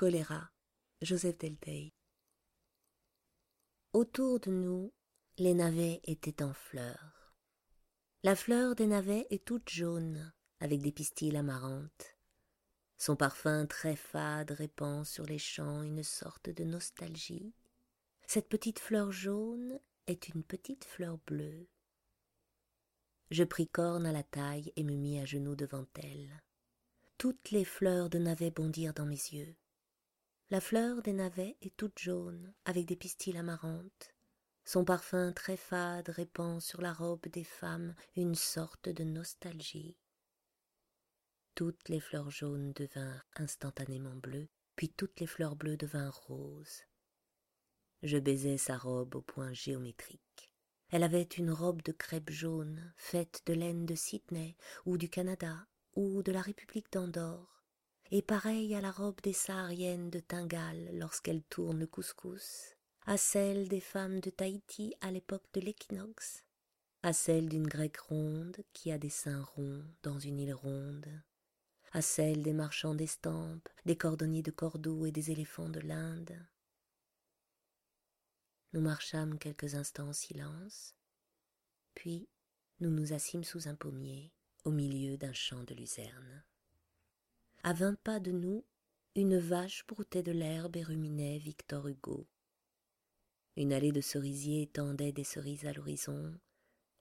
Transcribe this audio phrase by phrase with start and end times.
[0.00, 0.50] Choléra,
[1.02, 1.92] Joseph Delteil.
[3.92, 4.94] Autour de nous,
[5.36, 7.34] les navets étaient en fleurs.
[8.22, 12.16] La fleur des navets est toute jaune, avec des pistils amarantes.
[12.96, 17.52] Son parfum très fade répand sur les champs une sorte de nostalgie.
[18.26, 21.68] Cette petite fleur jaune est une petite fleur bleue.
[23.30, 26.42] Je pris corne à la taille et me mis à genoux devant elle.
[27.18, 29.54] Toutes les fleurs de navet bondirent dans mes yeux.
[30.52, 34.12] La fleur des navets est toute jaune, avec des pistils amarantes.
[34.64, 39.96] Son parfum très fade répand sur la robe des femmes une sorte de nostalgie.
[41.54, 46.82] Toutes les fleurs jaunes devinrent instantanément bleues, puis toutes les fleurs bleues devinrent roses.
[48.02, 50.52] Je baisais sa robe au point géométrique.
[50.88, 55.68] Elle avait une robe de crêpe jaune, faite de laine de Sydney ou du Canada
[55.94, 57.59] ou de la République d'Andorre
[58.10, 63.68] et pareille à la robe des sahariennes de Tingal lorsqu'elles tournent le couscous, à celle
[63.68, 66.44] des femmes de Tahiti à l'époque de l'équinoxe,
[67.02, 71.08] à celle d'une grecque ronde qui a des seins ronds dans une île ronde,
[71.92, 76.36] à celle des marchands d'estampes, des cordonniers de Cordoue et des éléphants de l'Inde.
[78.72, 80.94] Nous marchâmes quelques instants en silence,
[81.94, 82.28] puis
[82.80, 84.32] nous nous assîmes sous un pommier
[84.64, 86.44] au milieu d'un champ de luzerne.
[87.62, 88.64] À vingt pas de nous,
[89.14, 92.26] une vache broutait de l'herbe et ruminait Victor Hugo.
[93.54, 96.34] Une allée de cerisiers tendait des cerises à l'horizon,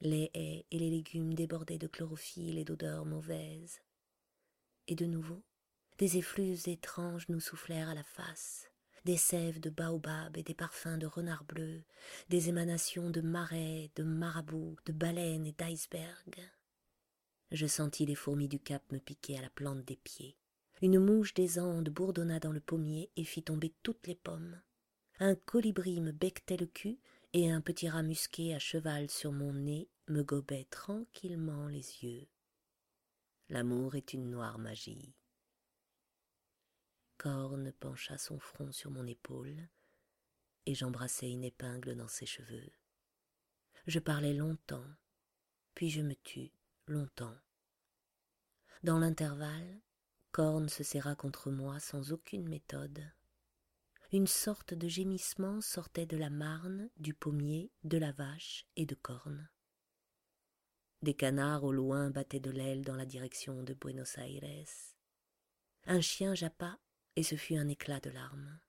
[0.00, 3.80] les haies et les légumes débordaient de chlorophylle et d'odeurs mauvaises.
[4.88, 5.44] Et de nouveau,
[5.98, 8.68] des effluves étranges nous soufflèrent à la face,
[9.04, 11.84] des sèves de baobab et des parfums de renard bleu,
[12.30, 16.50] des émanations de marais, de marabouts, de baleines et d'icebergs.
[17.52, 20.36] Je sentis les fourmis du cap me piquer à la plante des pieds.
[20.80, 24.60] Une mouche des Andes bourdonna dans le pommier et fit tomber toutes les pommes.
[25.18, 27.00] Un colibri me becquetait le cul
[27.32, 32.28] et un petit rat musqué à cheval sur mon nez me gobait tranquillement les yeux.
[33.48, 35.14] L'amour est une noire magie.
[37.16, 39.68] Corne pencha son front sur mon épaule
[40.66, 42.70] et j'embrassai une épingle dans ses cheveux.
[43.86, 44.86] Je parlais longtemps,
[45.74, 46.52] puis je me tus
[46.86, 47.36] longtemps.
[48.84, 49.80] Dans l'intervalle,
[50.38, 53.02] Corne se serra contre moi sans aucune méthode.
[54.12, 58.94] Une sorte de gémissement sortait de la marne, du pommier, de la vache et de
[58.94, 59.48] Corne.
[61.02, 64.68] Des canards au loin battaient de l'aile dans la direction de Buenos Aires.
[65.86, 66.78] Un chien jappa
[67.16, 68.60] et ce fut un éclat de larmes.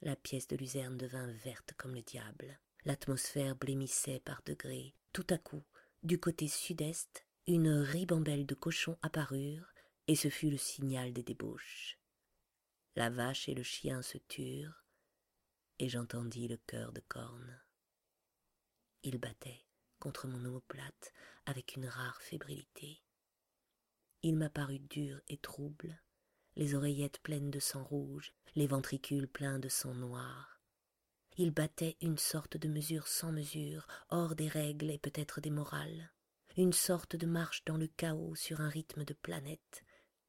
[0.00, 2.58] La pièce de luzerne devint verte comme le diable.
[2.86, 4.94] L'atmosphère blêmissait par degrés.
[5.12, 5.66] Tout à coup,
[6.04, 9.74] du côté sud-est, une ribambelle de cochons apparurent
[10.08, 11.98] et ce fut le signal des débauches.
[12.96, 14.84] La vache et le chien se turent,
[15.78, 17.60] et j'entendis le cœur de corne.
[19.02, 19.64] Il battait
[20.00, 21.12] contre mon omoplate
[21.44, 23.02] avec une rare fébrilité.
[24.22, 26.02] Il m'apparut dur et trouble,
[26.56, 30.60] les oreillettes pleines de sang rouge, les ventricules pleins de sang noir.
[31.36, 36.12] Il battait une sorte de mesure sans mesure, hors des règles et peut-être des morales,
[36.56, 39.84] une sorte de marche dans le chaos sur un rythme de planète,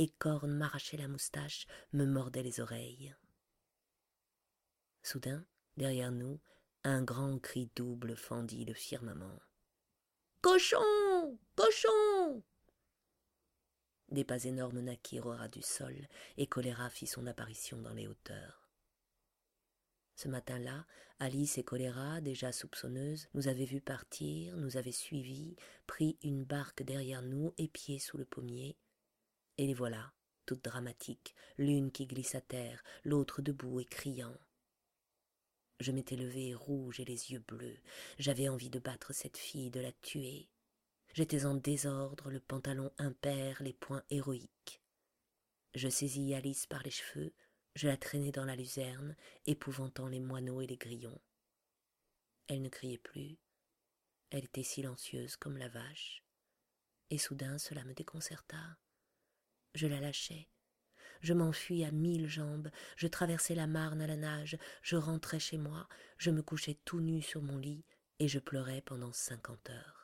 [0.00, 3.14] et Corne m'arrachait la moustache, me mordait les oreilles.
[5.02, 5.44] Soudain,
[5.76, 6.40] derrière nous,
[6.84, 9.38] un grand cri double fendit le firmament.
[10.40, 12.42] Cochon Cochon
[14.08, 16.08] Des pas énormes naquirent au ras du sol,
[16.38, 18.70] et choléra fit son apparition dans les hauteurs.
[20.16, 20.86] Ce matin-là,
[21.18, 25.56] Alice et Choléra, déjà soupçonneuses, nous avaient vus partir, nous avaient suivis,
[25.86, 28.78] pris une barque derrière nous, épiés sous le pommier,
[29.60, 30.10] et les voilà,
[30.46, 34.34] toutes dramatiques, l'une qui glisse à terre, l'autre debout et criant.
[35.80, 37.78] Je m'étais levé rouge et les yeux bleus.
[38.18, 40.48] J'avais envie de battre cette fille, de la tuer.
[41.12, 44.80] J'étais en désordre, le pantalon impair, les poings héroïques.
[45.74, 47.34] Je saisis Alice par les cheveux,
[47.74, 49.14] je la traînai dans la luzerne,
[49.44, 51.20] épouvantant les moineaux et les grillons.
[52.46, 53.36] Elle ne criait plus,
[54.30, 56.24] elle était silencieuse comme la vache,
[57.10, 58.78] et soudain cela me déconcerta.
[59.74, 60.48] Je la lâchai.
[61.20, 65.58] Je m'enfuis à mille jambes, je traversai la Marne à la nage, je rentrai chez
[65.58, 65.86] moi,
[66.16, 67.84] je me couchai tout nu sur mon lit,
[68.18, 69.99] et je pleurai pendant cinquante heures.